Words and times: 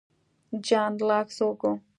جان 0.67 0.91
لاک 1.07 1.27
څوک 1.37 1.59
و؟ 1.65 1.71